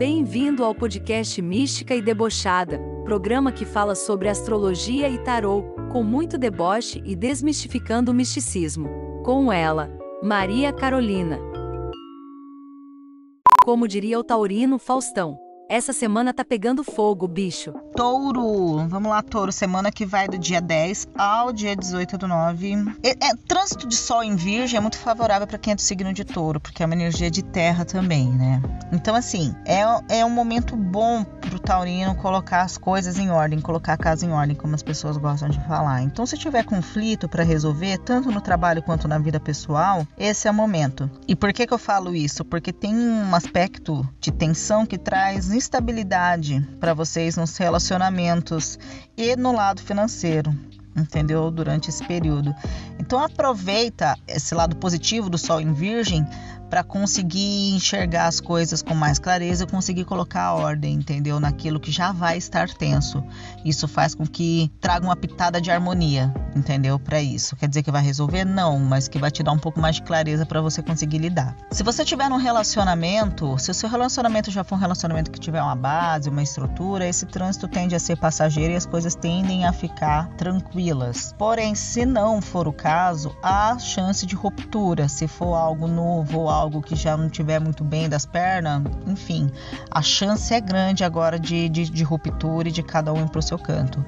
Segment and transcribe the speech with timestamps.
[0.00, 5.62] Bem-vindo ao podcast Mística e Debochada, programa que fala sobre astrologia e tarô,
[5.92, 8.88] com muito deboche e desmistificando o misticismo.
[9.22, 9.90] Com ela,
[10.22, 11.38] Maria Carolina.
[13.62, 15.38] Como diria o taurino Faustão,
[15.70, 17.72] essa semana tá pegando fogo, bicho.
[17.94, 22.74] Touro, vamos lá, Touro, semana que vai do dia 10 ao dia 18 do 9.
[23.04, 26.12] É, é trânsito de Sol em Virgem é muito favorável para quem é do signo
[26.12, 28.60] de Touro, porque é uma energia de terra também, né?
[28.92, 33.92] Então, assim, é, é um momento bom pro taurino colocar as coisas em ordem, colocar
[33.92, 36.02] a casa em ordem, como as pessoas gostam de falar.
[36.02, 40.50] Então, se tiver conflito para resolver, tanto no trabalho quanto na vida pessoal, esse é
[40.50, 41.08] o momento.
[41.28, 42.44] E por que que eu falo isso?
[42.44, 48.78] Porque tem um aspecto de tensão que traz instabilidade para vocês nos relacionamentos
[49.16, 50.52] e no lado financeiro
[50.96, 51.50] entendeu?
[51.50, 52.54] Durante esse período.
[52.98, 56.26] Então aproveita esse lado positivo do Sol em Virgem
[56.70, 61.40] para conseguir enxergar as coisas com mais clareza, conseguir colocar a ordem, entendeu?
[61.40, 63.22] Naquilo que já vai estar tenso.
[63.64, 66.96] Isso faz com que traga uma pitada de harmonia, entendeu?
[66.98, 67.56] Para isso.
[67.56, 68.44] Quer dizer que vai resolver?
[68.44, 71.56] Não, mas que vai te dar um pouco mais de clareza para você conseguir lidar.
[71.72, 75.60] Se você tiver num relacionamento, se o seu relacionamento já for um relacionamento que tiver
[75.60, 79.72] uma base, uma estrutura, esse trânsito tende a ser passageiro e as coisas tendem a
[79.72, 81.34] ficar tranquilas.
[81.36, 86.59] Porém, se não for o caso, há chance de ruptura, se for algo novo algo
[86.60, 89.50] algo que já não tiver muito bem das pernas, enfim,
[89.90, 93.38] a chance é grande agora de, de, de ruptura e de cada um ir para
[93.38, 94.04] o seu canto.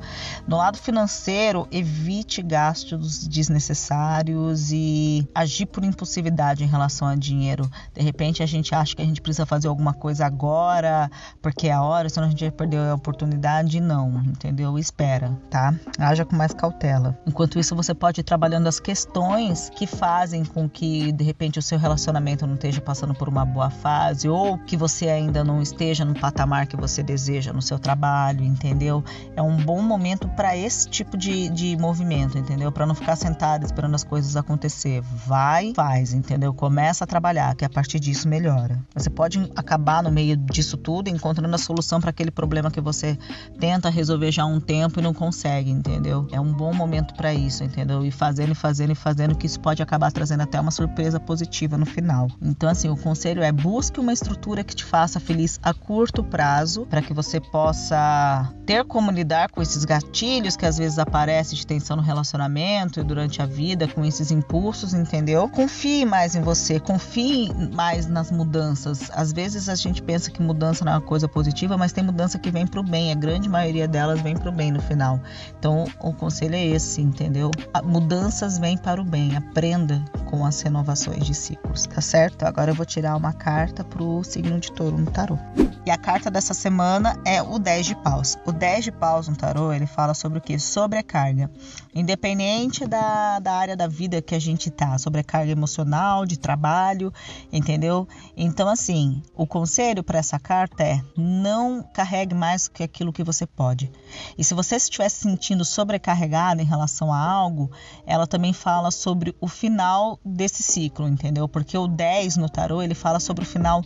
[0.47, 7.69] No lado financeiro, evite gastos desnecessários e agir por impulsividade em relação a dinheiro.
[7.95, 11.73] De repente a gente acha que a gente precisa fazer alguma coisa agora, porque é
[11.73, 13.80] a hora, senão a gente vai perder a oportunidade.
[13.80, 14.78] Não, entendeu?
[14.78, 15.75] Espera, tá?
[15.98, 17.19] Haja com mais cautela.
[17.27, 21.62] Enquanto isso, você pode ir trabalhando as questões que fazem com que, de repente, o
[21.62, 25.62] seu relacionamento momento não esteja passando por uma boa fase ou que você ainda não
[25.62, 29.04] esteja no patamar que você deseja no seu trabalho, entendeu?
[29.36, 32.70] É um bom momento para esse tipo de, de movimento, entendeu?
[32.70, 35.02] Para não ficar sentado esperando as coisas acontecer.
[35.27, 36.52] Vai, faz, entendeu?
[36.52, 38.80] Começa a trabalhar, que a partir disso melhora.
[38.94, 43.18] Você pode acabar no meio disso tudo encontrando a solução para aquele problema que você
[43.58, 46.27] tenta resolver já há um tempo e não consegue, entendeu?
[46.33, 48.05] É um bom momento para isso, entendeu?
[48.05, 51.77] E fazendo e fazendo e fazendo que isso pode acabar trazendo até uma surpresa positiva
[51.77, 52.28] no final.
[52.40, 56.86] Então, assim, o conselho é busque uma estrutura que te faça feliz a curto prazo,
[56.86, 61.66] para que você possa ter como lidar com esses gatilhos que às vezes aparecem de
[61.66, 65.48] tensão no relacionamento e durante a vida, com esses impulsos, entendeu?
[65.48, 69.10] Confie mais em você, confie mais nas mudanças.
[69.12, 72.38] Às vezes a gente pensa que mudança não é uma coisa positiva, mas tem mudança
[72.38, 75.20] que vem pro bem, a grande maioria delas vem pro bem no final.
[75.58, 77.50] Então, o conselho é esse, entendeu?
[77.84, 82.44] Mudanças vêm para o bem, aprenda com as renovações de ciclos, tá certo?
[82.44, 85.38] Agora eu vou tirar uma carta para o signo de touro no tarô.
[85.84, 88.38] E a carta dessa semana é o 10 de paus.
[88.46, 90.58] O 10 de paus no tarô, ele fala sobre o que?
[90.58, 91.50] Sobrecarga.
[91.94, 97.12] Independente da, da área da vida que a gente tá, sobrecarga emocional, de trabalho,
[97.52, 98.08] entendeu?
[98.34, 103.46] Então, assim, o conselho para essa carta é não carregue mais que aquilo que você
[103.46, 103.92] pode.
[104.38, 107.70] E se você estiver se sentindo sobrecarregado em relação a algo,
[108.06, 111.48] ela também fala sobre o final desse ciclo, entendeu?
[111.48, 113.83] Porque o 10 10 no tarô, ele fala sobre o final,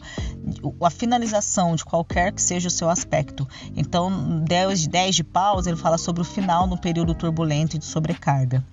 [0.83, 3.49] a finalização de qualquer que seja o seu aspecto.
[3.77, 7.85] Então, 10, 10 de paus, ele fala sobre o final no período turbulento e de
[7.85, 8.65] sobrecarga.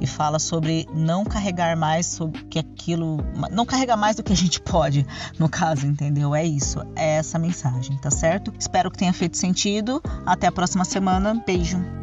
[0.00, 3.18] E fala sobre não carregar mais sobre que aquilo.
[3.50, 5.06] Não carregar mais do que a gente pode,
[5.38, 6.34] no caso, entendeu?
[6.34, 6.80] É isso.
[6.94, 8.52] É essa mensagem, tá certo?
[8.58, 10.02] Espero que tenha feito sentido.
[10.24, 11.42] Até a próxima semana.
[11.46, 11.95] Beijo.